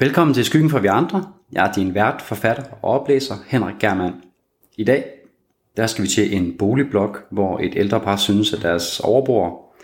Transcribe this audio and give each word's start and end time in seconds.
Velkommen 0.00 0.34
til 0.34 0.44
Skyggen 0.44 0.70
for 0.70 0.78
vi 0.78 0.86
andre. 0.86 1.32
Jeg 1.52 1.68
er 1.68 1.72
din 1.72 1.94
vært, 1.94 2.22
forfatter 2.22 2.62
og 2.82 3.00
oplæser, 3.00 3.34
Henrik 3.46 3.74
Germand. 3.80 4.14
I 4.76 4.84
dag 4.84 5.04
der 5.76 5.86
skal 5.86 6.04
vi 6.04 6.08
til 6.08 6.36
en 6.36 6.58
boligblok, 6.58 7.26
hvor 7.30 7.58
et 7.58 7.72
ældre 7.76 8.00
par 8.00 8.16
synes, 8.16 8.52
at 8.52 8.62
deres 8.62 9.00
overboer 9.00 9.74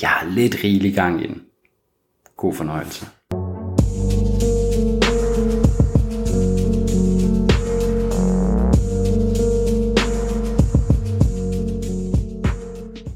de 0.00 0.06
har 0.06 0.26
lidt 0.26 0.64
rigelig 0.64 0.94
gang 0.94 1.24
i 1.24 1.26
den. 1.26 1.42
God 2.36 2.54
fornøjelse. 2.54 3.06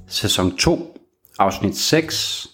Sæson 0.07 0.57
2, 0.57 0.99
afsnit 1.39 1.77
6. 1.77 2.49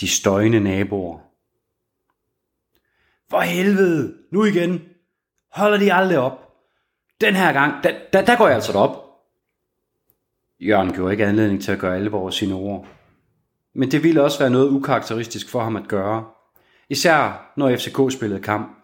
De 0.00 0.08
støjende 0.08 0.60
naboer. 0.60 1.27
For 3.30 3.40
helvede, 3.40 4.14
nu 4.32 4.44
igen. 4.44 4.80
Holder 5.52 5.78
de 5.78 5.92
aldrig 5.92 6.18
op. 6.18 6.48
Den 7.20 7.34
her 7.34 7.52
gang, 7.52 7.84
da, 7.84 7.94
da, 8.12 8.24
der 8.24 8.36
går 8.36 8.46
jeg 8.46 8.54
altså 8.54 8.78
op. 8.78 9.04
Jørgen 10.60 10.92
gjorde 10.92 11.12
ikke 11.12 11.26
anledning 11.26 11.62
til 11.62 11.72
at 11.72 11.78
gøre 11.78 11.96
alvor 11.96 12.26
af 12.26 12.32
sine 12.32 12.54
ord. 12.54 12.86
Men 13.74 13.90
det 13.90 14.02
ville 14.02 14.22
også 14.22 14.38
være 14.38 14.50
noget 14.50 14.70
ukarakteristisk 14.70 15.50
for 15.50 15.60
ham 15.60 15.76
at 15.76 15.88
gøre. 15.88 16.24
Især 16.90 17.52
når 17.56 17.76
FCK 17.76 18.12
spillede 18.12 18.40
kamp. 18.40 18.76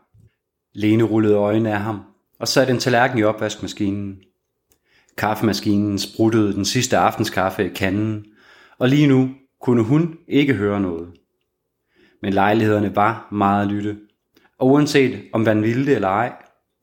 Lene 0.73 1.05
rullede 1.05 1.35
øjnene 1.35 1.73
af 1.73 1.81
ham 1.81 2.01
og 2.39 2.49
satte 2.49 2.73
en 2.73 2.79
tallerken 2.79 3.19
i 3.19 3.23
opvaskemaskinen. 3.23 4.19
Kaffemaskinen 5.17 5.99
spruttede 5.99 6.53
den 6.53 6.65
sidste 6.65 6.97
aftenskaffe 6.99 7.65
i 7.65 7.75
kanden, 7.75 8.27
og 8.79 8.89
lige 8.89 9.07
nu 9.07 9.31
kunne 9.61 9.83
hun 9.83 10.19
ikke 10.29 10.55
høre 10.55 10.81
noget. 10.81 11.13
Men 12.23 12.33
lejlighederne 12.33 12.97
var 12.97 13.29
meget 13.33 13.69
lytte, 13.69 13.99
og 14.59 14.67
uanset 14.67 15.25
om 15.33 15.41
man 15.41 15.63
ville 15.63 15.87
det 15.87 15.95
eller 15.95 16.09
ej, 16.09 16.33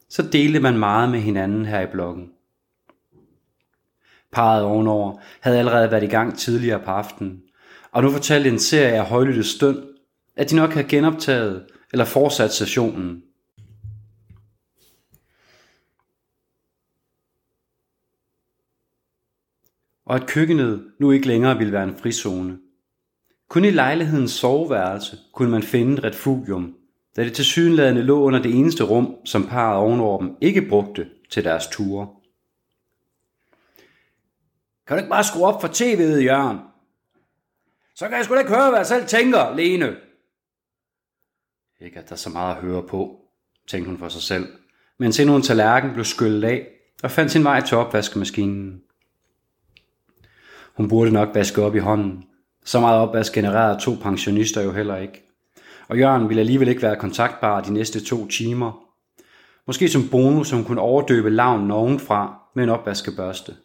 så 0.09 0.22
delte 0.22 0.59
man 0.59 0.77
meget 0.77 1.09
med 1.09 1.19
hinanden 1.19 1.66
her 1.66 1.81
i 1.81 1.91
blokken. 1.91 2.31
Parret 4.31 4.63
ovenover 4.63 5.19
havde 5.39 5.59
allerede 5.59 5.91
været 5.91 6.03
i 6.03 6.08
gang 6.08 6.38
tidligere 6.38 6.80
på 6.80 6.91
aftenen, 6.91 7.41
og 7.91 8.03
nu 8.03 8.11
fortalte 8.11 8.50
en 8.50 8.59
serie 8.59 8.94
af 8.94 9.05
højlytte 9.05 9.44
støn, 9.44 9.88
at 10.36 10.50
de 10.50 10.55
nok 10.55 10.69
havde 10.72 10.88
genoptaget 10.88 11.66
eller 11.91 12.05
fortsat 12.05 12.53
sessionen. 12.53 13.23
Og 20.06 20.16
at 20.16 20.28
køkkenet 20.28 20.91
nu 21.00 21.11
ikke 21.11 21.28
længere 21.28 21.58
ville 21.58 21.73
være 21.73 21.83
en 21.83 21.97
frizone. 21.97 22.58
Kun 23.50 23.66
i 23.66 23.69
lejlighedens 23.69 24.31
soveværelse 24.31 25.17
kunne 25.33 25.52
man 25.52 25.63
finde 25.63 25.94
et 25.94 26.03
refugium, 26.03 26.75
da 27.16 27.23
det 27.23 27.34
tilsyneladende 27.34 28.02
lå 28.02 28.22
under 28.22 28.42
det 28.42 28.56
eneste 28.56 28.84
rum, 28.84 29.16
som 29.26 29.48
parret 29.48 29.78
ovenover 29.78 30.20
dem 30.22 30.36
ikke 30.42 30.62
brugte 30.62 31.09
til 31.30 31.44
deres 31.44 31.68
ture. 31.68 32.08
Kan 34.88 34.98
du 34.98 35.02
ikke 35.02 35.09
bare 35.09 35.23
skrue 35.23 35.46
op 35.46 35.62
for 35.62 35.68
tv'et, 35.68 36.24
Jørgen? 36.24 36.58
Så 37.96 38.08
kan 38.08 38.18
jeg 38.18 38.25
sgu 38.25 38.34
da 38.34 38.40
ikke 38.40 38.56
høre, 38.56 38.69
hvad 38.69 38.80
jeg 38.80 38.88
selv 38.88 39.08
tænker, 39.08 39.56
Lene. 39.56 39.96
Ikke 41.81 42.00
at 42.00 42.09
der 42.09 42.13
er 42.13 42.18
så 42.18 42.30
meget 42.30 42.56
at 42.56 42.62
høre 42.62 42.84
på, 42.84 43.22
tænkte 43.68 43.90
hun 43.90 43.97
for 43.97 44.09
sig 44.09 44.22
selv, 44.22 44.47
mens 44.97 45.19
endnu 45.19 45.35
en 45.35 45.41
tallerken 45.41 45.94
blev 45.94 46.06
skyllet 46.06 46.44
af 46.44 46.68
og 47.03 47.12
fandt 47.12 47.31
sin 47.31 47.44
vej 47.44 47.62
til 47.62 47.78
opvaskemaskinen. 47.78 48.81
Hun 50.74 50.90
burde 50.90 51.12
nok 51.12 51.30
vaske 51.35 51.62
op 51.62 51.75
i 51.75 51.80
hånden. 51.80 52.24
Så 52.66 52.80
meget 52.80 53.00
opvask 53.00 53.34
genererede 53.34 53.80
to 53.80 53.91
pensionister 54.02 54.62
jo 54.62 54.72
heller 54.72 54.97
ikke. 54.97 55.31
Og 55.91 55.97
Jørgen 55.97 56.29
ville 56.29 56.40
alligevel 56.40 56.68
ikke 56.68 56.81
være 56.81 56.96
kontaktbar 56.96 57.62
de 57.62 57.74
næste 57.74 58.06
to 58.06 58.28
timer. 58.28 58.72
Måske 59.68 59.90
som 59.90 60.09
bonus, 60.12 60.47
som 60.47 60.66
kunne 60.66 60.81
overdøbe 60.81 61.29
lavnen 61.29 61.72
ovenfra 61.72 62.41
med 62.56 62.63
en 62.63 62.69
opvaskebørste. 62.69 63.56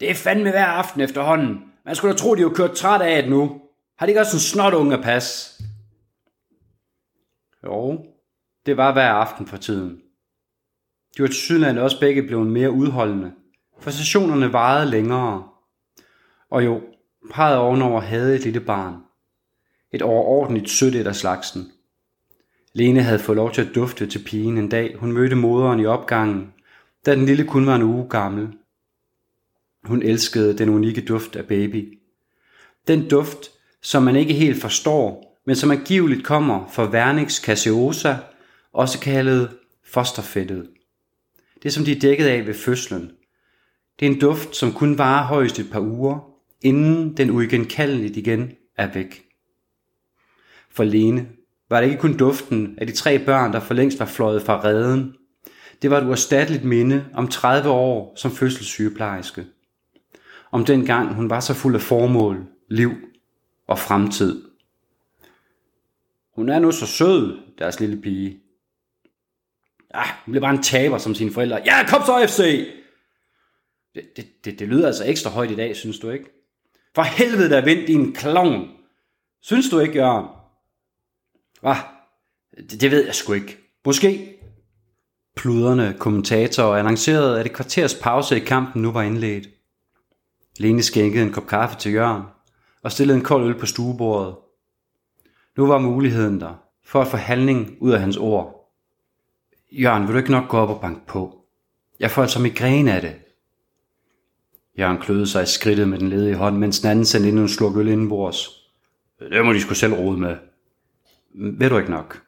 Det 0.00 0.10
er 0.10 0.14
fandme 0.14 0.50
hver 0.50 0.66
aften 0.66 1.00
efterhånden. 1.00 1.64
Man 1.84 1.96
skulle 1.96 2.12
da 2.12 2.18
tro, 2.18 2.34
de 2.34 2.40
er 2.40 2.42
jo 2.42 2.54
kørt 2.54 2.72
træt 2.72 3.00
af 3.00 3.22
det 3.22 3.30
nu. 3.30 3.60
Har 3.98 4.06
de 4.06 4.10
ikke 4.10 4.20
også 4.20 4.36
en 4.36 4.40
snot 4.40 4.74
unge 4.74 4.96
at 4.96 5.04
passe? 5.04 5.64
Jo, 7.64 8.06
det 8.66 8.76
var 8.76 8.92
hver 8.92 9.10
aften 9.10 9.46
for 9.46 9.56
tiden. 9.56 10.00
De 11.16 11.22
var 11.22 11.28
til 11.28 11.36
Sydland 11.36 11.78
også 11.78 12.00
begge 12.00 12.22
blevet 12.22 12.46
mere 12.46 12.70
udholdende, 12.70 13.32
for 13.80 13.90
sessionerne 13.90 14.52
varede 14.52 14.90
længere. 14.90 15.48
Og 16.50 16.64
jo, 16.64 16.80
parret 17.30 17.58
ovenover 17.58 18.00
havde 18.00 18.34
et 18.34 18.44
lille 18.44 18.60
barn. 18.60 19.11
Et 19.92 20.02
overordentligt 20.02 20.70
sødt 20.70 20.94
et 20.94 21.06
af 21.06 21.16
slagsen. 21.16 21.72
Lene 22.72 23.02
havde 23.02 23.18
fået 23.18 23.36
lov 23.36 23.52
til 23.52 23.62
at 23.62 23.74
dufte 23.74 24.06
til 24.06 24.24
pigen 24.24 24.58
en 24.58 24.68
dag, 24.68 24.96
hun 24.96 25.12
mødte 25.12 25.36
moderen 25.36 25.80
i 25.80 25.86
opgangen, 25.86 26.52
da 27.06 27.14
den 27.14 27.26
lille 27.26 27.44
kun 27.44 27.66
var 27.66 27.76
en 27.76 27.82
uge 27.82 28.08
gammel. 28.08 28.48
Hun 29.84 30.02
elskede 30.02 30.58
den 30.58 30.68
unikke 30.68 31.00
duft 31.00 31.36
af 31.36 31.46
baby. 31.46 31.98
Den 32.88 33.08
duft, 33.08 33.50
som 33.82 34.02
man 34.02 34.16
ikke 34.16 34.34
helt 34.34 34.60
forstår, 34.60 35.38
men 35.46 35.56
som 35.56 35.70
angiveligt 35.70 36.24
kommer 36.24 36.68
fra 36.68 36.90
Vernix 36.90 37.42
caseosa, 37.42 38.16
også 38.72 39.00
kaldet 39.00 39.56
fosterfættet. 39.84 40.68
Det 41.62 41.72
som 41.72 41.84
de 41.84 41.92
er 41.92 42.00
dækket 42.00 42.26
af 42.26 42.46
ved 42.46 42.54
fødslen. 42.54 43.10
Det 44.00 44.06
er 44.06 44.10
en 44.10 44.20
duft, 44.20 44.56
som 44.56 44.72
kun 44.72 44.98
varer 44.98 45.26
højst 45.26 45.58
et 45.58 45.70
par 45.72 45.80
uger, 45.80 46.30
inden 46.62 47.16
den 47.16 47.30
uigenkaldeligt 47.30 48.16
igen 48.16 48.52
er 48.76 48.92
væk. 48.94 49.24
For 50.74 50.84
Lene 50.84 51.28
var 51.70 51.80
det 51.80 51.88
ikke 51.88 52.00
kun 52.00 52.16
duften 52.16 52.74
af 52.78 52.86
de 52.86 52.92
tre 52.92 53.24
børn, 53.24 53.52
der 53.52 53.60
for 53.60 53.74
længst 53.74 54.00
var 54.00 54.06
fløjet 54.06 54.42
fra 54.42 54.64
redden. 54.64 55.14
Det 55.82 55.90
var 55.90 55.98
et 55.98 56.06
uerstatteligt 56.06 56.64
minde 56.64 57.04
om 57.14 57.28
30 57.28 57.70
år 57.70 58.12
som 58.16 58.30
fødselssygeplejerske 58.30 59.44
om 60.52 60.64
den 60.64 60.86
gang 60.86 61.14
hun 61.14 61.30
var 61.30 61.40
så 61.40 61.54
fuld 61.54 61.74
af 61.74 61.80
formål, 61.80 62.46
liv 62.68 62.92
og 63.66 63.78
fremtid. 63.78 64.42
Hun 66.34 66.48
er 66.48 66.58
nu 66.58 66.72
så 66.72 66.86
sød, 66.86 67.38
deres 67.58 67.80
lille 67.80 68.02
pige. 68.02 68.40
Ja, 69.94 70.02
hun 70.24 70.32
bliver 70.32 70.40
bare 70.40 70.54
en 70.54 70.62
taber 70.62 70.98
som 70.98 71.14
sine 71.14 71.32
forældre. 71.32 71.60
Ja, 71.64 71.86
kom 71.88 72.02
så 72.06 72.26
FC! 72.28 72.68
Det, 73.94 74.16
det, 74.16 74.44
det, 74.44 74.58
det 74.58 74.68
lyder 74.68 74.86
altså 74.86 75.04
ekstra 75.04 75.30
højt 75.30 75.50
i 75.50 75.56
dag, 75.56 75.76
synes 75.76 75.98
du 75.98 76.10
ikke? 76.10 76.24
For 76.94 77.02
helvede 77.02 77.50
der 77.50 77.64
vind, 77.64 77.86
din 77.86 78.14
klovn! 78.14 78.70
Synes 79.42 79.70
du 79.70 79.78
ikke, 79.78 79.94
Jørgen? 79.94 80.41
Hvad? 81.62 81.74
Det, 82.70 82.80
det 82.80 82.90
ved 82.90 83.04
jeg 83.04 83.14
sgu 83.14 83.32
ikke. 83.32 83.58
Måske. 83.84 84.38
Pluderne 85.36 85.96
kommentatorer 85.98 86.78
annoncerede, 86.78 87.40
at 87.40 87.46
et 87.46 87.52
kvarters 87.52 87.94
pause 87.94 88.36
i 88.36 88.44
kampen 88.44 88.82
nu 88.82 88.92
var 88.92 89.02
indledt. 89.02 89.48
Lene 90.58 90.82
skænkede 90.82 91.24
en 91.24 91.32
kop 91.32 91.46
kaffe 91.46 91.78
til 91.78 91.92
Jørgen 91.92 92.22
og 92.82 92.92
stillede 92.92 93.18
en 93.18 93.24
kold 93.24 93.44
øl 93.44 93.58
på 93.58 93.66
stuebordet. 93.66 94.34
Nu 95.56 95.66
var 95.66 95.78
muligheden 95.78 96.40
der 96.40 96.54
for 96.84 97.00
at 97.00 97.06
få 97.06 97.16
handling 97.16 97.76
ud 97.80 97.92
af 97.92 98.00
hans 98.00 98.16
ord. 98.16 98.72
Jørgen, 99.72 100.02
vil 100.02 100.12
du 100.12 100.18
ikke 100.18 100.30
nok 100.30 100.48
gå 100.48 100.58
op 100.58 100.68
og 100.68 100.80
banke 100.80 101.06
på? 101.06 101.44
Jeg 102.00 102.10
får 102.10 102.22
altså 102.22 102.40
migræne 102.40 102.92
af 102.92 103.00
det. 103.00 103.14
Jørgen 104.78 104.98
kløede 104.98 105.26
sig 105.26 105.42
i 105.42 105.46
skridtet 105.46 105.88
med 105.88 105.98
den 105.98 106.08
ledige 106.08 106.36
hånd, 106.36 106.56
mens 106.56 106.80
den 106.80 106.90
anden 106.90 107.04
sendte 107.04 107.28
endnu 107.28 107.42
en 107.42 107.48
sluk 107.48 107.76
øl 107.76 107.88
indenbords. 107.88 108.48
Det 109.18 109.44
må 109.44 109.52
de 109.52 109.60
skulle 109.60 109.78
selv 109.78 109.94
rode 109.94 110.18
med. 110.18 110.36
Ved 111.34 111.70
du 111.70 111.78
ikke 111.78 111.90
nok? 111.90 112.22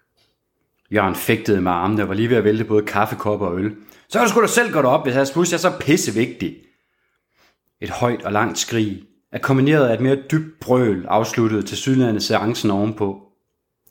Jørgen 0.90 1.14
fægtede 1.14 1.60
med 1.60 1.72
armene 1.72 2.02
og 2.02 2.08
var 2.08 2.14
lige 2.14 2.30
ved 2.30 2.36
at 2.36 2.44
vælte 2.44 2.64
både 2.64 2.86
kaffekopper 2.86 3.46
og 3.46 3.58
øl. 3.58 3.76
Så 4.08 4.18
kan 4.18 4.26
du 4.26 4.30
sgu 4.30 4.40
da 4.40 4.46
selv 4.46 4.72
gå 4.72 4.80
op, 4.80 5.04
hvis 5.04 5.14
jeg 5.14 5.26
pludselig 5.32 5.56
er 5.56 5.60
så 5.60 5.78
pissevigtig. 5.80 6.56
Et 7.80 7.90
højt 7.90 8.22
og 8.22 8.32
langt 8.32 8.58
skrig, 8.58 9.02
kombineret 9.42 9.88
af 9.88 9.94
et 9.94 10.00
mere 10.00 10.22
dybt 10.30 10.60
brøl, 10.60 11.06
afsluttede 11.06 11.62
til 11.62 11.76
sydlandet 11.76 12.22
seancen 12.22 12.70
ovenpå. 12.70 13.32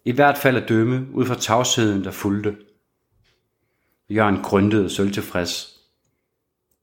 I 0.05 0.11
hvert 0.11 0.37
fald 0.37 0.57
at 0.57 0.69
dømme 0.69 1.07
ud 1.13 1.25
fra 1.25 1.35
tavsheden, 1.35 2.03
der 2.03 2.11
fulgte. 2.11 2.55
Jørgen 4.09 4.41
grøntede 4.43 4.89
sølv 4.89 5.11
tilfreds. 5.11 5.79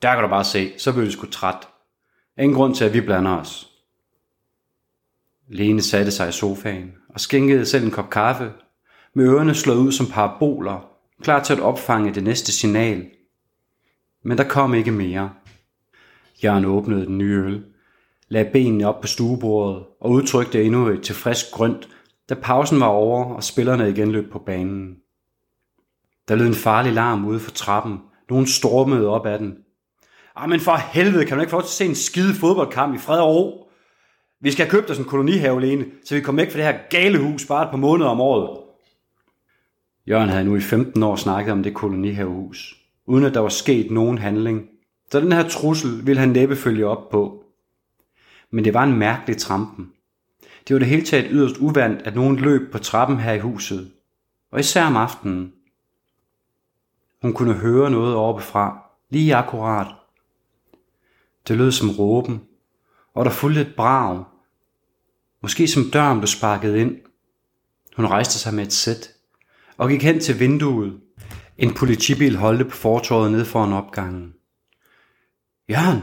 Der 0.02 0.14
kan 0.14 0.22
du 0.22 0.28
bare 0.28 0.44
se, 0.44 0.72
så 0.78 0.92
blev 0.92 1.04
det 1.04 1.12
sgu 1.12 1.26
træt. 1.26 1.68
Ingen 2.38 2.56
grund 2.56 2.74
til, 2.74 2.84
at 2.84 2.94
vi 2.94 3.00
blander 3.00 3.36
os. 3.36 3.69
Lene 5.52 5.82
satte 5.82 6.10
sig 6.10 6.28
i 6.28 6.32
sofaen 6.32 6.92
og 7.08 7.20
skænkede 7.20 7.66
selv 7.66 7.84
en 7.84 7.90
kop 7.90 8.10
kaffe, 8.10 8.52
med 9.14 9.24
ørerne 9.24 9.54
slået 9.54 9.78
ud 9.78 9.92
som 9.92 10.06
paraboler, 10.06 10.90
klar 11.22 11.42
til 11.42 11.52
at 11.52 11.60
opfange 11.60 12.14
det 12.14 12.22
næste 12.22 12.52
signal. 12.52 13.06
Men 14.22 14.38
der 14.38 14.44
kom 14.44 14.74
ikke 14.74 14.92
mere. 14.92 15.30
Jørgen 16.44 16.64
åbnede 16.64 17.06
den 17.06 17.18
nye 17.18 17.36
øl, 17.36 17.64
lagde 18.28 18.50
benene 18.52 18.88
op 18.88 19.00
på 19.00 19.06
stuebordet 19.06 19.84
og 20.00 20.10
udtrykte 20.10 20.64
endnu 20.64 20.88
et 20.88 21.02
tilfreds 21.02 21.50
grønt, 21.52 21.88
da 22.28 22.34
pausen 22.34 22.80
var 22.80 22.86
over 22.86 23.24
og 23.24 23.44
spillerne 23.44 23.90
igen 23.90 24.12
løb 24.12 24.32
på 24.32 24.38
banen. 24.38 24.96
Der 26.28 26.34
lød 26.34 26.46
en 26.46 26.54
farlig 26.54 26.92
larm 26.92 27.24
ude 27.24 27.40
for 27.40 27.50
trappen. 27.50 27.98
Nogen 28.28 28.46
stormede 28.46 29.08
op 29.08 29.26
ad 29.26 29.38
den. 29.38 29.56
Ah, 30.36 30.48
men 30.48 30.60
for 30.60 30.76
helvede, 30.76 31.26
kan 31.26 31.36
du 31.36 31.40
ikke 31.40 31.50
få 31.50 31.60
til 31.60 31.66
at 31.66 31.70
se 31.70 31.84
en 31.84 31.94
skide 31.94 32.34
fodboldkamp 32.34 32.94
i 32.94 32.98
fred 32.98 33.18
og 33.18 33.34
ro? 33.34 33.59
Vi 34.40 34.50
skal 34.50 34.66
have 34.66 34.70
købt 34.70 34.90
os 34.90 34.98
en 34.98 35.04
kolonihave, 35.04 35.60
Lene, 35.60 35.86
så 36.04 36.14
vi 36.14 36.20
kommer 36.20 36.42
væk 36.42 36.52
fra 36.52 36.58
det 36.58 36.66
her 36.66 36.78
gale 36.90 37.18
hus 37.18 37.46
bare 37.46 37.64
et 37.64 37.70
par 37.70 37.76
måneder 37.76 38.10
om 38.10 38.20
året. 38.20 38.60
Jørgen 40.08 40.28
havde 40.28 40.44
nu 40.44 40.56
i 40.56 40.60
15 40.60 41.02
år 41.02 41.16
snakket 41.16 41.52
om 41.52 41.62
det 41.62 41.74
kolonihavehus, 41.74 42.76
uden 43.06 43.24
at 43.24 43.34
der 43.34 43.40
var 43.40 43.48
sket 43.48 43.90
nogen 43.90 44.18
handling. 44.18 44.68
Så 45.10 45.20
den 45.20 45.32
her 45.32 45.48
trussel 45.48 46.06
ville 46.06 46.20
han 46.20 46.28
næppe 46.28 46.56
følge 46.56 46.86
op 46.86 47.08
på. 47.10 47.44
Men 48.50 48.64
det 48.64 48.74
var 48.74 48.84
en 48.84 48.98
mærkelig 48.98 49.36
trampen. 49.36 49.92
Det 50.68 50.74
var 50.74 50.78
det 50.78 50.88
hele 50.88 51.04
taget 51.04 51.26
yderst 51.30 51.56
uvandt, 51.56 52.02
at 52.02 52.14
nogen 52.14 52.36
løb 52.36 52.72
på 52.72 52.78
trappen 52.78 53.20
her 53.20 53.32
i 53.32 53.38
huset. 53.38 53.92
Og 54.50 54.60
især 54.60 54.84
om 54.86 54.96
aftenen. 54.96 55.52
Hun 57.22 57.32
kunne 57.32 57.54
høre 57.54 57.90
noget 57.90 58.16
oppefra, 58.16 58.90
lige 59.10 59.36
akkurat. 59.36 59.86
Det 61.48 61.56
lød 61.56 61.72
som 61.72 61.90
råben, 61.90 62.40
og 63.14 63.24
der 63.24 63.30
fulgte 63.30 63.60
et 63.60 63.74
brag. 63.76 64.24
Måske 65.42 65.68
som 65.68 65.90
døren 65.92 66.18
blev 66.18 66.26
sparket 66.26 66.76
ind. 66.76 66.96
Hun 67.96 68.06
rejste 68.06 68.38
sig 68.38 68.54
med 68.54 68.66
et 68.66 68.72
sæt 68.72 69.10
og 69.76 69.88
gik 69.88 70.02
hen 70.02 70.20
til 70.20 70.40
vinduet. 70.40 71.00
En 71.58 71.74
politibil 71.74 72.36
holdte 72.36 72.64
på 72.64 72.76
fortorvet 72.76 73.32
ned 73.32 73.44
foran 73.44 73.72
opgangen. 73.72 74.34
Jørgen, 75.70 76.02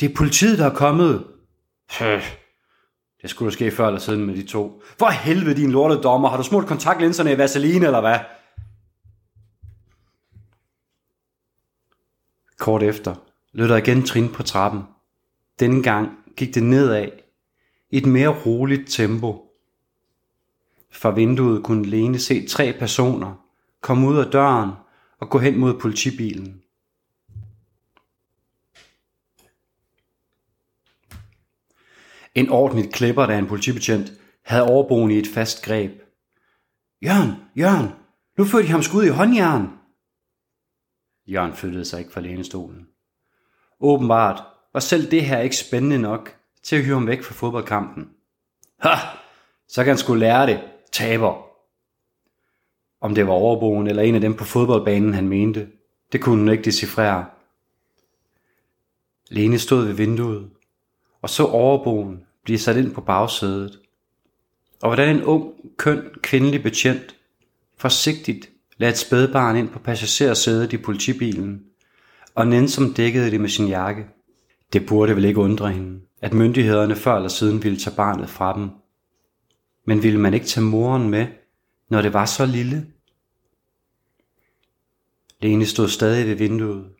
det 0.00 0.10
er 0.10 0.14
politiet, 0.14 0.58
der 0.58 0.66
er 0.66 0.74
kommet. 0.74 1.26
Det 3.22 3.30
skulle 3.30 3.52
ske 3.52 3.70
før 3.70 3.86
eller 3.86 4.00
siden 4.00 4.26
med 4.26 4.36
de 4.36 4.46
to. 4.46 4.82
For 4.98 5.10
helvede, 5.10 5.56
din 5.56 5.70
lorte 5.70 5.94
dommer. 5.94 6.28
Har 6.28 6.36
du 6.36 6.42
smurt 6.42 6.66
kontaktlinserne 6.66 7.32
i 7.32 7.38
vaseline, 7.38 7.86
eller 7.86 8.00
hvad? 8.00 8.18
Kort 12.58 12.82
efter 12.82 13.14
lød 13.52 13.68
der 13.68 13.76
igen 13.76 14.02
trin 14.02 14.32
på 14.32 14.42
trappen. 14.42 14.82
Denne 15.60 15.82
gang 15.82 16.08
gik 16.36 16.54
det 16.54 16.62
nedad 16.62 17.08
et 17.90 18.06
mere 18.06 18.42
roligt 18.46 18.90
tempo. 18.90 19.44
Fra 20.90 21.10
vinduet 21.10 21.64
kunne 21.64 21.86
Lene 21.86 22.18
se 22.18 22.46
tre 22.46 22.72
personer 22.78 23.48
komme 23.80 24.08
ud 24.08 24.18
af 24.18 24.30
døren 24.30 24.70
og 25.18 25.30
gå 25.30 25.38
hen 25.38 25.58
mod 25.58 25.80
politibilen. 25.80 26.62
En 32.34 32.50
ordentligt 32.50 32.92
klipper, 32.92 33.26
der 33.26 33.38
en 33.38 33.46
politibetjent, 33.46 34.12
havde 34.44 34.70
overboen 34.70 35.10
i 35.10 35.18
et 35.18 35.26
fast 35.26 35.64
greb. 35.64 36.02
Jørgen, 37.02 37.32
Jørgen, 37.56 37.88
nu 38.38 38.44
førte 38.44 38.66
de 38.66 38.70
ham 38.72 38.82
skud 38.82 39.04
i 39.04 39.08
håndjern. 39.08 39.68
Jørgen 41.26 41.52
flyttede 41.52 41.84
sig 41.84 41.98
ikke 41.98 42.12
fra 42.12 42.20
lænestolen. 42.20 42.88
Åbenbart 43.80 44.42
var 44.72 44.80
selv 44.80 45.10
det 45.10 45.24
her 45.24 45.40
ikke 45.40 45.56
spændende 45.56 45.98
nok 45.98 46.37
til 46.68 46.76
at 46.76 46.84
hyre 46.84 46.94
ham 46.94 47.06
væk 47.06 47.22
fra 47.22 47.34
fodboldkampen. 47.34 48.08
Ha! 48.78 48.94
Så 49.68 49.84
kan 49.84 49.90
han 49.90 49.98
skulle 49.98 50.20
lære 50.20 50.46
det, 50.46 50.60
taber. 50.92 51.46
Om 53.00 53.14
det 53.14 53.26
var 53.26 53.32
overboen 53.32 53.86
eller 53.86 54.02
en 54.02 54.14
af 54.14 54.20
dem 54.20 54.34
på 54.34 54.44
fodboldbanen, 54.44 55.14
han 55.14 55.28
mente, 55.28 55.68
det 56.12 56.20
kunne 56.20 56.38
hun 56.38 56.48
ikke 56.48 56.64
decifrere. 56.64 57.26
Lene 59.30 59.58
stod 59.58 59.84
ved 59.84 59.92
vinduet 59.92 60.50
og 61.22 61.30
så 61.30 61.44
overboen 61.44 62.22
blive 62.44 62.58
sat 62.58 62.76
ind 62.76 62.94
på 62.94 63.00
bagsædet. 63.00 63.80
Og 64.82 64.88
hvordan 64.88 65.16
en 65.16 65.24
ung, 65.24 65.52
køn, 65.76 66.10
kvindelig 66.22 66.62
betjent 66.62 67.16
forsigtigt 67.76 68.50
lagde 68.76 68.92
et 68.92 68.98
spædbarn 68.98 69.56
ind 69.56 69.68
på 69.68 69.78
passagersædet 69.78 70.72
i 70.72 70.76
politibilen, 70.76 71.64
og 72.34 72.46
nænsom 72.46 72.94
dækkede 72.94 73.30
det 73.30 73.40
med 73.40 73.48
sin 73.48 73.68
jakke. 73.68 74.06
Det 74.72 74.86
burde 74.86 75.16
vel 75.16 75.24
ikke 75.24 75.40
undre 75.40 75.72
hende, 75.72 76.00
at 76.20 76.34
myndighederne 76.34 76.96
før 76.96 77.16
eller 77.16 77.28
siden 77.28 77.62
ville 77.62 77.78
tage 77.78 77.96
barnet 77.96 78.30
fra 78.30 78.54
dem. 78.58 78.70
Men 79.84 80.02
ville 80.02 80.20
man 80.20 80.34
ikke 80.34 80.46
tage 80.46 80.64
moren 80.64 81.10
med, 81.10 81.26
når 81.88 82.02
det 82.02 82.12
var 82.12 82.26
så 82.26 82.46
lille? 82.46 82.86
Lene 85.40 85.66
stod 85.66 85.88
stadig 85.88 86.26
ved 86.26 86.34
vinduet. 86.34 86.90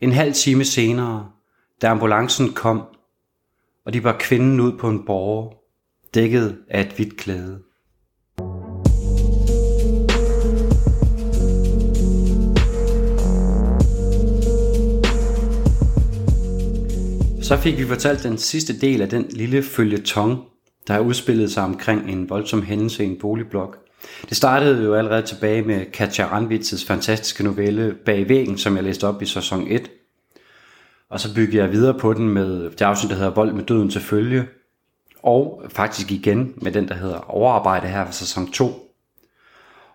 En 0.00 0.12
halv 0.12 0.32
time 0.32 0.64
senere, 0.64 1.30
da 1.82 1.88
ambulancen 1.88 2.52
kom, 2.52 2.82
og 3.84 3.92
de 3.92 4.04
var 4.04 4.16
kvinden 4.20 4.60
ud 4.60 4.78
på 4.78 4.88
en 4.88 5.04
borger, 5.04 5.54
dækket 6.14 6.64
af 6.68 6.80
et 6.80 6.92
hvidt 6.92 7.16
klæde. 7.16 7.62
Så 17.46 17.56
fik 17.56 17.78
vi 17.78 17.86
fortalt 17.86 18.22
den 18.22 18.38
sidste 18.38 18.80
del 18.80 19.02
af 19.02 19.08
den 19.08 19.26
lille 19.30 19.62
følgetong, 19.62 20.44
der 20.86 20.94
har 20.94 21.00
udspillet 21.00 21.52
sig 21.52 21.64
omkring 21.64 22.10
en 22.10 22.30
voldsom 22.30 22.62
hændelse 22.62 23.04
i 23.04 23.06
en 23.06 23.18
boligblok. 23.20 23.78
Det 24.28 24.36
startede 24.36 24.84
jo 24.84 24.94
allerede 24.94 25.22
tilbage 25.22 25.62
med 25.62 25.84
Katja 25.92 26.26
Ranvitzes 26.26 26.84
fantastiske 26.84 27.44
novelle 27.44 27.96
Bag 28.04 28.28
væggen, 28.28 28.58
som 28.58 28.76
jeg 28.76 28.84
læste 28.84 29.06
op 29.08 29.22
i 29.22 29.26
sæson 29.26 29.66
1. 29.68 29.90
Og 31.10 31.20
så 31.20 31.34
byggede 31.34 31.62
jeg 31.62 31.72
videre 31.72 31.98
på 31.98 32.12
den 32.12 32.28
med 32.28 32.70
det 32.70 32.82
afsnit, 32.82 33.10
der 33.10 33.16
hedder 33.16 33.34
Vold 33.34 33.52
med 33.52 33.64
døden 33.64 33.90
til 33.90 34.00
følge. 34.00 34.46
Og 35.22 35.62
faktisk 35.68 36.12
igen 36.12 36.54
med 36.56 36.72
den, 36.72 36.88
der 36.88 36.94
hedder 36.94 37.30
Overarbejde 37.30 37.88
her 37.88 38.06
for 38.06 38.12
sæson 38.12 38.52
2. 38.52 38.70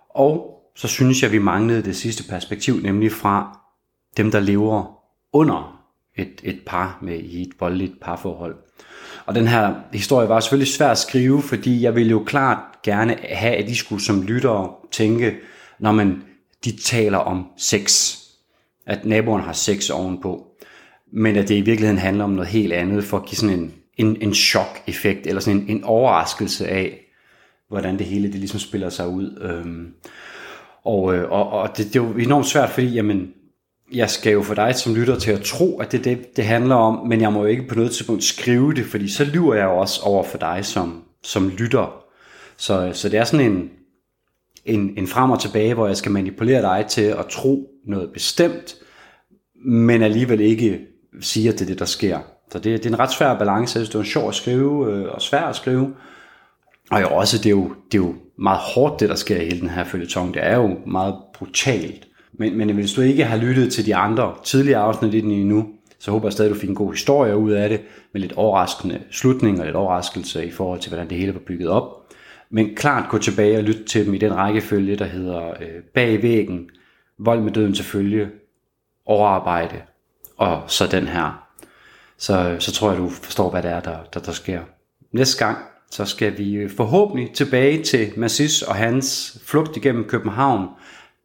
Og 0.10 0.62
så 0.76 0.88
synes 0.88 1.24
jeg, 1.24 1.32
vi 1.32 1.40
manglede 1.40 1.84
det 1.84 1.96
sidste 1.96 2.24
perspektiv, 2.30 2.76
nemlig 2.82 3.12
fra 3.12 3.60
dem, 4.18 4.32
der 4.32 4.40
lever 4.40 4.98
under 5.34 5.81
et, 6.16 6.42
et 6.44 6.60
par 6.66 6.98
med 7.02 7.20
i 7.20 7.42
et 7.42 7.52
voldeligt 7.60 8.00
parforhold. 8.02 8.56
Og 9.26 9.36
den 9.36 9.48
her 9.48 9.74
historie 9.94 10.30
var 10.30 10.40
selvfølgelig 10.40 10.74
svær 10.74 10.90
at 10.90 10.98
skrive, 10.98 11.42
fordi 11.42 11.84
jeg 11.84 11.96
ville 11.96 12.12
jo 12.12 12.24
klart 12.24 12.58
gerne 12.84 13.18
have, 13.30 13.56
at 13.56 13.68
de 13.68 13.76
skulle 13.76 14.04
som 14.04 14.22
lyttere 14.22 14.72
tænke, 14.92 15.36
når 15.80 15.92
man 15.92 16.24
de 16.66 16.78
taler 16.78 17.18
om 17.18 17.46
sex, 17.58 18.18
at 18.86 19.06
naboen 19.06 19.42
har 19.42 19.54
sex 19.54 19.90
ovenpå, 19.90 20.48
men 21.14 21.36
at 21.36 21.48
det 21.48 21.56
i 21.56 21.62
virkeligheden 21.62 22.00
handler 22.00 22.24
om 22.24 22.30
noget 22.30 22.50
helt 22.50 22.74
andet, 22.74 23.04
for 23.04 23.18
at 23.18 23.26
give 23.26 23.38
sådan 23.38 23.60
en, 23.60 23.74
en, 23.98 24.18
en 24.22 24.34
chok-effekt, 24.34 25.28
eller 25.28 25.42
sådan 25.42 25.62
en, 25.62 25.70
en 25.70 25.84
overraskelse 25.84 26.68
af, 26.68 27.00
hvordan 27.70 27.98
det 27.98 28.06
hele 28.06 28.28
det 28.28 28.40
ligesom 28.40 28.60
spiller 28.60 28.90
sig 28.90 29.08
ud. 29.08 29.40
Øhm, 29.42 29.94
og, 30.84 31.16
øh, 31.16 31.32
og, 31.32 31.50
og 31.50 31.78
det, 31.78 31.86
det 31.86 31.96
er 31.96 32.04
jo 32.04 32.14
enormt 32.14 32.46
svært, 32.46 32.70
fordi 32.70 32.88
jamen, 32.88 33.34
jeg 33.92 34.10
skal 34.10 34.34
jo 34.34 34.42
få 34.42 34.54
dig 34.54 34.76
som 34.76 34.96
lytter 34.96 35.20
til 35.20 35.32
at 35.32 35.42
tro, 35.42 35.80
at 35.80 35.92
det 35.92 36.00
er 36.00 36.04
det, 36.04 36.38
det 36.38 36.46
handler 36.46 36.76
om, 36.76 37.08
men 37.08 37.22
jeg 37.22 37.34
må 37.34 37.40
jo 37.40 37.46
ikke 37.46 37.68
på 37.68 37.76
noget 37.76 37.92
tidspunkt 37.92 38.24
skrive 38.24 38.74
det, 38.74 38.86
fordi 38.86 39.10
så 39.10 39.26
lyver 39.26 39.56
jeg 39.56 39.66
jo 39.66 39.78
også 39.78 40.02
over 40.04 40.24
for 40.24 40.38
dig 40.38 40.60
som, 40.66 41.04
som 41.24 41.50
lytter. 41.50 42.04
Så, 42.58 42.92
så 42.94 43.10
det 43.10 43.20
er 43.20 43.24
sådan 43.24 43.52
en, 43.52 43.70
en, 44.66 44.94
en 44.98 45.08
frem 45.08 45.32
og 45.32 45.42
tilbage, 45.42 45.74
hvor 45.74 45.88
jeg 45.88 45.98
skal 45.98 46.12
manipulere 46.12 46.62
dig 46.62 46.86
til 46.90 47.02
at 47.02 47.26
tro 47.26 47.68
noget 47.86 48.10
bestemt, 48.14 48.76
men 49.66 50.02
alligevel 50.02 50.40
ikke 50.40 50.80
sige, 51.22 51.50
at 51.50 51.54
det 51.54 51.62
er 51.62 51.66
det, 51.66 51.80
der 51.80 51.86
sker. 51.86 52.20
Så 52.52 52.60
det, 52.60 52.84
det 52.84 52.86
er 52.86 52.90
en 52.94 53.00
ret 53.00 53.12
svær 53.12 53.38
balance. 53.38 53.80
Jeg 53.80 53.86
synes, 53.86 53.90
det 53.90 54.00
er 54.00 54.04
sjovt 54.04 54.28
at 54.28 54.36
skrive, 54.36 54.94
øh, 54.94 55.12
og 55.12 55.22
svært 55.22 55.50
at 55.50 55.56
skrive. 55.56 55.94
Og 56.92 57.02
jo 57.02 57.08
også, 57.08 57.38
det 57.38 57.46
er 57.46 57.50
jo, 57.50 57.76
det 57.92 57.98
er 57.98 58.04
jo 58.04 58.16
meget 58.38 58.60
hårdt, 58.60 59.00
det 59.00 59.10
der 59.10 59.16
sker 59.16 59.42
i 59.42 59.46
hele 59.46 59.60
den 59.60 59.70
her 59.70 59.84
følgetong. 59.84 60.34
Det 60.34 60.46
er 60.46 60.58
jo 60.58 60.78
meget 60.88 61.16
brutalt. 61.34 62.08
Men, 62.42 62.58
men 62.58 62.70
hvis 62.70 62.94
du 62.94 63.02
ikke 63.02 63.26
har 63.26 63.38
lyttet 63.38 63.74
til 63.74 63.86
de 63.86 63.96
andre 63.96 64.36
tidligere 64.44 64.82
afsnit 64.82 65.14
i 65.14 65.22
den 65.22 65.32
endnu, 65.32 65.68
så 66.00 66.12
håber 66.12 66.28
jeg 66.28 66.34
stadig, 66.34 66.50
at 66.50 66.56
du 66.56 66.60
fik 66.60 66.70
en 66.70 66.76
god 66.76 66.92
historie 66.92 67.38
ud 67.38 67.52
af 67.52 67.70
det, 67.70 67.82
med 68.14 68.22
lidt 68.22 68.34
overraskende 68.34 69.02
slutning 69.12 69.60
og 69.60 69.66
lidt 69.66 69.76
overraskelse 69.76 70.46
i 70.46 70.52
forhold 70.52 70.80
til, 70.80 70.90
hvordan 70.90 71.10
det 71.10 71.18
hele 71.18 71.34
var 71.34 71.40
bygget 71.40 71.70
op. 71.70 72.14
Men 72.50 72.76
klart 72.76 73.10
gå 73.10 73.18
tilbage 73.18 73.58
og 73.58 73.64
lytte 73.64 73.84
til 73.84 74.06
dem 74.06 74.14
i 74.14 74.18
den 74.18 74.36
rækkefølge, 74.36 74.96
der 74.96 75.06
hedder 75.06 75.50
øh, 75.50 75.84
Bag 75.94 76.22
væggen, 76.22 76.70
Vold 77.20 77.42
med 77.42 77.52
døden 77.52 77.74
til 77.74 77.86
følge, 77.86 78.30
Overarbejde, 79.06 79.82
og 80.38 80.62
så 80.68 80.88
den 80.88 81.08
her. 81.08 81.48
Så, 82.18 82.56
så 82.60 82.72
tror 82.72 82.92
jeg, 82.92 83.00
du 83.00 83.10
forstår, 83.10 83.50
hvad 83.50 83.64
det 83.64 83.72
er, 83.72 83.80
der, 83.80 83.98
der, 84.14 84.20
der 84.20 84.32
sker. 84.32 84.62
Næste 85.12 85.46
gang, 85.46 85.58
så 85.92 86.06
skal 86.06 86.38
vi 86.38 86.54
øh, 86.54 86.70
forhåbentlig 86.70 87.32
tilbage 87.34 87.84
til 87.84 88.12
Massis 88.18 88.62
og 88.62 88.76
hans 88.76 89.38
flugt 89.46 89.78
igennem 89.78 90.04
København, 90.04 90.68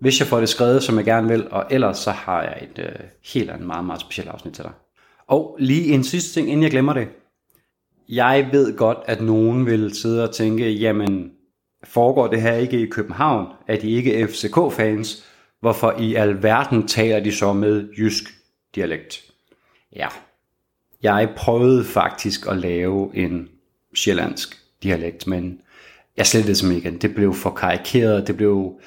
hvis 0.00 0.20
jeg 0.20 0.28
får 0.28 0.40
det 0.40 0.48
skrevet, 0.48 0.82
som 0.82 0.96
jeg 0.96 1.04
gerne 1.04 1.28
vil, 1.28 1.50
og 1.50 1.66
ellers 1.70 1.98
så 1.98 2.10
har 2.10 2.42
jeg 2.42 2.58
et 2.62 2.78
øh, 2.78 3.06
helt 3.32 3.50
andet 3.50 3.66
meget, 3.66 3.84
meget 3.84 4.00
specielt 4.00 4.30
afsnit 4.30 4.54
til 4.54 4.64
dig. 4.64 4.72
Og 5.28 5.56
lige 5.60 5.94
en 5.94 6.04
sidste 6.04 6.34
ting, 6.34 6.48
inden 6.48 6.62
jeg 6.62 6.70
glemmer 6.70 6.92
det. 6.92 7.08
Jeg 8.08 8.48
ved 8.52 8.76
godt, 8.76 8.98
at 9.06 9.20
nogen 9.20 9.66
vil 9.66 9.94
sidde 9.94 10.24
og 10.24 10.34
tænke, 10.34 10.70
jamen, 10.70 11.32
foregår 11.84 12.26
det 12.26 12.42
her 12.42 12.54
ikke 12.54 12.80
i 12.80 12.86
København? 12.86 13.46
Er 13.66 13.76
de 13.76 13.90
ikke 13.90 14.28
FCK-fans? 14.28 15.24
Hvorfor 15.60 15.94
i 15.98 16.14
alverden 16.14 16.88
taler 16.88 17.20
de 17.20 17.32
så 17.32 17.52
med 17.52 17.88
jysk 17.98 18.24
dialekt? 18.74 19.24
Ja, 19.96 20.08
jeg 21.02 21.32
prøvede 21.36 21.84
faktisk 21.84 22.46
at 22.46 22.56
lave 22.56 23.10
en 23.14 23.48
sjællandsk 23.94 24.56
dialekt, 24.82 25.26
men 25.26 25.60
jeg 26.16 26.26
slettede 26.26 26.48
det 26.48 26.58
som 26.58 26.70
igen. 26.70 26.98
Det 26.98 27.14
blev 27.14 27.34
for 27.34 27.50
karikeret, 27.50 28.26
det 28.26 28.36
blev 28.36 28.80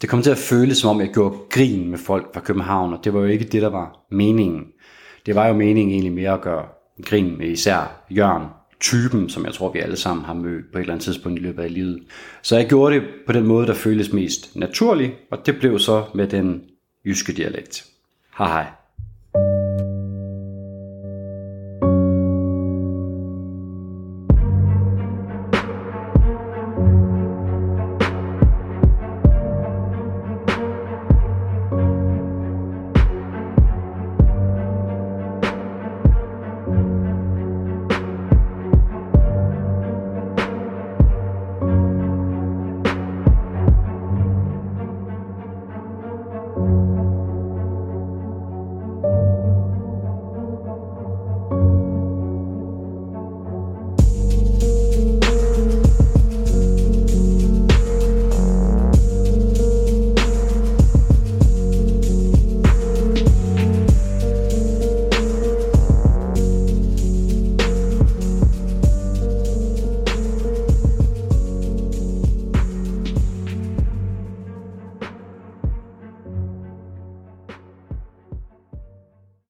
det 0.00 0.08
kom 0.08 0.22
til 0.22 0.30
at 0.30 0.38
føles 0.38 0.78
som 0.78 0.90
om, 0.90 1.00
jeg 1.00 1.10
gjorde 1.14 1.36
grin 1.50 1.90
med 1.90 1.98
folk 1.98 2.34
fra 2.34 2.40
København, 2.40 2.92
og 2.92 3.04
det 3.04 3.14
var 3.14 3.20
jo 3.20 3.26
ikke 3.26 3.44
det, 3.44 3.62
der 3.62 3.68
var 3.68 4.06
meningen. 4.10 4.66
Det 5.26 5.34
var 5.34 5.46
jo 5.46 5.54
meningen 5.54 5.92
egentlig 5.92 6.12
mere 6.12 6.32
at 6.32 6.40
gøre 6.40 6.66
grin 7.04 7.38
med 7.38 7.46
især 7.46 8.04
Jørgen 8.10 8.46
typen, 8.80 9.28
som 9.28 9.44
jeg 9.44 9.54
tror, 9.54 9.72
vi 9.72 9.78
alle 9.78 9.96
sammen 9.96 10.24
har 10.24 10.34
mødt 10.34 10.72
på 10.72 10.78
et 10.78 10.80
eller 10.80 10.94
andet 10.94 11.04
tidspunkt 11.04 11.38
i 11.38 11.42
løbet 11.42 11.62
af 11.62 11.74
livet. 11.74 12.02
Så 12.42 12.56
jeg 12.56 12.68
gjorde 12.68 12.94
det 12.94 13.02
på 13.26 13.32
den 13.32 13.46
måde, 13.46 13.66
der 13.66 13.74
føltes 13.74 14.12
mest 14.12 14.56
naturlig, 14.56 15.14
og 15.30 15.46
det 15.46 15.58
blev 15.58 15.78
så 15.78 16.04
med 16.14 16.28
den 16.28 16.62
jyske 17.04 17.32
dialekt. 17.32 17.84
Hej 18.38 18.48
hej. 18.48 18.66